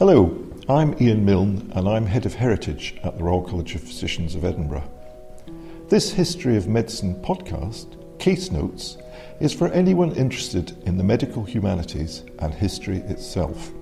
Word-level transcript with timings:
Hello, 0.00 0.34
I'm 0.66 0.94
Iain 0.94 1.26
Milne 1.26 1.70
and 1.74 1.86
I'm 1.86 2.06
Head 2.06 2.24
of 2.24 2.32
Heritage 2.32 2.98
at 3.04 3.18
the 3.18 3.22
Royal 3.22 3.42
College 3.42 3.74
of 3.74 3.82
Physicians 3.82 4.34
of 4.34 4.46
Edinburgh. 4.46 4.90
This 5.90 6.10
History 6.10 6.56
of 6.56 6.66
Medicine 6.66 7.16
podcast, 7.16 8.18
Case 8.18 8.50
Notes, 8.50 8.96
is 9.40 9.52
for 9.52 9.68
anyone 9.72 10.16
interested 10.16 10.74
in 10.86 10.96
the 10.96 11.04
medical 11.04 11.44
humanities 11.44 12.24
and 12.38 12.54
history 12.54 13.00
itself. 13.10 13.72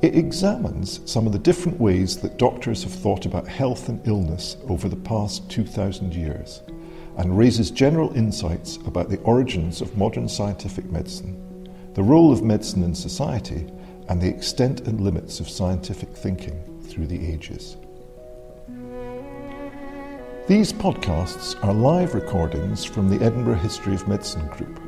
It 0.00 0.16
examines 0.16 1.02
some 1.04 1.26
of 1.26 1.34
the 1.34 1.38
different 1.38 1.78
ways 1.78 2.16
that 2.22 2.38
doctors 2.38 2.82
have 2.84 2.94
thought 2.94 3.26
about 3.26 3.46
health 3.46 3.90
and 3.90 4.00
illness 4.08 4.56
over 4.70 4.88
the 4.88 4.96
past 4.96 5.50
2,000 5.50 6.14
years 6.14 6.62
and 7.18 7.36
raises 7.36 7.70
general 7.70 8.10
insights 8.16 8.76
about 8.86 9.10
the 9.10 9.20
origins 9.20 9.82
of 9.82 9.98
modern 9.98 10.30
scientific 10.30 10.90
medicine, 10.90 11.68
the 11.92 12.02
role 12.02 12.32
of 12.32 12.42
medicine 12.42 12.82
in 12.82 12.94
society, 12.94 13.70
and 14.10 14.20
the 14.20 14.28
extent 14.28 14.80
and 14.88 15.00
limits 15.00 15.38
of 15.38 15.48
scientific 15.48 16.08
thinking 16.10 16.82
through 16.88 17.06
the 17.06 17.32
ages. 17.32 17.76
These 20.48 20.72
podcasts 20.72 21.54
are 21.64 21.72
live 21.72 22.14
recordings 22.14 22.84
from 22.84 23.08
the 23.08 23.24
Edinburgh 23.24 23.60
History 23.60 23.94
of 23.94 24.08
Medicine 24.08 24.48
group. 24.48 24.80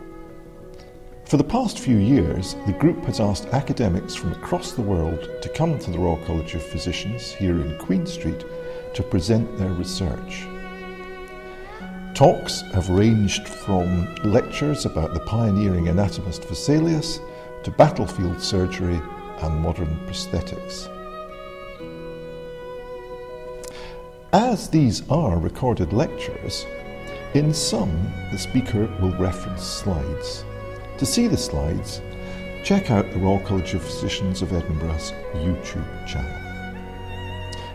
For 1.25 1.37
the 1.37 1.45
past 1.45 1.79
few 1.79 1.99
years, 1.99 2.57
the 2.67 2.73
group 2.73 3.05
has 3.05 3.21
asked 3.21 3.47
academics 3.47 4.13
from 4.17 4.33
across 4.33 4.73
the 4.73 4.83
world 4.83 5.29
to 5.41 5.49
come 5.51 5.79
to 5.79 5.91
the 5.93 6.01
Royal 6.01 6.19
College 6.27 6.57
of 6.57 6.63
Physicians 6.65 7.33
here 7.33 7.61
in 7.61 7.79
Queen 7.79 8.05
Street 8.05 8.45
to 8.93 9.03
present 9.05 9.57
their 9.57 9.71
research. 9.71 10.47
Talks 12.13 12.63
have 12.73 12.91
ranged 12.91 13.47
from 13.47 14.13
lectures 14.25 14.85
about 14.85 15.15
the 15.15 15.21
pioneering 15.21 15.87
anatomist 15.87 16.43
Vesalius 16.43 17.21
to 17.65 17.71
battlefield 17.71 18.41
surgery 18.41 19.01
and 19.43 19.61
modern 19.61 19.99
prosthetics. 20.07 20.89
As 24.33 24.69
these 24.69 25.09
are 25.11 25.39
recorded 25.39 25.93
lectures, 25.93 26.65
in 27.35 27.53
some 27.53 28.13
the 28.31 28.39
speaker 28.39 28.87
will 29.01 29.17
reference 29.19 29.63
slides. 29.63 30.45
To 30.99 31.07
see 31.07 31.29
the 31.29 31.37
slides, 31.37 32.01
check 32.65 32.91
out 32.91 33.11
the 33.13 33.19
Royal 33.19 33.41
College 33.41 33.75
of 33.75 33.83
Physicians 33.83 34.41
of 34.43 34.53
Edinburgh's 34.53 35.13
YouTube 35.35 36.07
channel. 36.07 36.39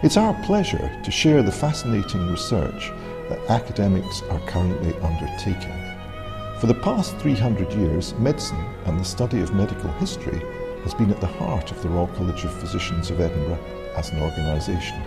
It's 0.03 0.17
our 0.17 0.33
pleasure 0.43 0.91
to 1.03 1.11
share 1.11 1.41
the 1.41 1.51
fascinating 1.51 2.27
research 2.29 2.91
that 3.29 3.39
academics 3.49 4.21
are 4.29 4.39
currently 4.47 4.93
undertaking. 5.01 5.86
For 6.59 6.65
the 6.65 6.73
past 6.73 7.15
300 7.17 7.71
years, 7.73 8.15
medicine 8.15 8.65
and 8.85 8.99
the 8.99 9.05
study 9.05 9.41
of 9.41 9.53
medical 9.53 9.91
history 9.93 10.41
has 10.81 10.93
been 10.95 11.11
at 11.11 11.21
the 11.21 11.27
heart 11.27 11.69
of 11.69 11.79
the 11.83 11.89
Royal 11.89 12.07
College 12.07 12.45
of 12.45 12.53
Physicians 12.59 13.11
of 13.11 13.21
Edinburgh 13.21 13.63
as 13.95 14.09
an 14.09 14.23
organisation. 14.23 14.99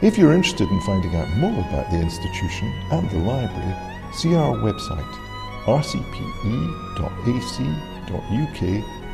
If 0.00 0.16
you're 0.16 0.32
interested 0.32 0.66
in 0.66 0.80
finding 0.80 1.14
out 1.14 1.28
more 1.36 1.60
about 1.60 1.90
the 1.90 2.00
institution 2.00 2.72
and 2.90 3.10
the 3.10 3.18
library, 3.18 3.74
see 4.14 4.34
our 4.34 4.56
website 4.56 5.04
rcpe.ac.uk 5.66 6.06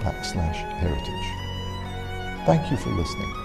backslash 0.04 0.56
heritage. 0.78 2.46
Thank 2.46 2.70
you 2.70 2.76
for 2.76 2.90
listening. 2.90 3.41